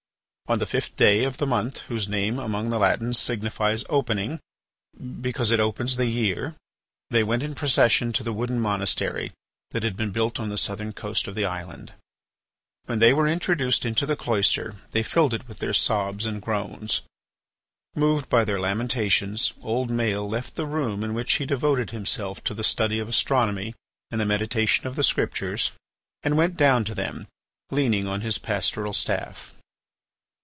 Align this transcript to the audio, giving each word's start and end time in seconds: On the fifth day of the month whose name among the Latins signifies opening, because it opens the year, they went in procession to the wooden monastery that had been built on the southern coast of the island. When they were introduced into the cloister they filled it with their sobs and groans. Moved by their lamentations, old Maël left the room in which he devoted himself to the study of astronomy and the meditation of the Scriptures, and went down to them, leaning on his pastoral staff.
On 0.51 0.59
the 0.59 0.65
fifth 0.65 0.97
day 0.97 1.23
of 1.23 1.37
the 1.37 1.47
month 1.47 1.77
whose 1.83 2.09
name 2.09 2.37
among 2.37 2.69
the 2.71 2.77
Latins 2.77 3.17
signifies 3.17 3.85
opening, 3.87 4.41
because 5.21 5.49
it 5.49 5.61
opens 5.61 5.95
the 5.95 6.07
year, 6.07 6.57
they 7.09 7.23
went 7.23 7.41
in 7.41 7.55
procession 7.55 8.11
to 8.11 8.21
the 8.21 8.33
wooden 8.33 8.59
monastery 8.59 9.31
that 9.69 9.83
had 9.83 9.95
been 9.95 10.11
built 10.11 10.41
on 10.41 10.49
the 10.49 10.57
southern 10.57 10.91
coast 10.91 11.25
of 11.29 11.35
the 11.35 11.45
island. 11.45 11.93
When 12.83 12.99
they 12.99 13.13
were 13.13 13.29
introduced 13.29 13.85
into 13.85 14.05
the 14.05 14.17
cloister 14.17 14.75
they 14.89 15.03
filled 15.03 15.33
it 15.33 15.47
with 15.47 15.59
their 15.59 15.73
sobs 15.73 16.25
and 16.25 16.41
groans. 16.41 16.99
Moved 17.95 18.27
by 18.27 18.43
their 18.43 18.59
lamentations, 18.59 19.53
old 19.61 19.89
Maël 19.89 20.29
left 20.29 20.55
the 20.55 20.67
room 20.67 21.01
in 21.01 21.13
which 21.13 21.31
he 21.35 21.45
devoted 21.45 21.91
himself 21.91 22.43
to 22.43 22.53
the 22.53 22.61
study 22.61 22.99
of 22.99 23.07
astronomy 23.07 23.73
and 24.11 24.19
the 24.19 24.25
meditation 24.25 24.85
of 24.85 24.97
the 24.97 25.03
Scriptures, 25.05 25.71
and 26.23 26.35
went 26.37 26.57
down 26.57 26.83
to 26.83 26.93
them, 26.93 27.27
leaning 27.71 28.05
on 28.05 28.19
his 28.19 28.37
pastoral 28.37 28.91
staff. 28.91 29.53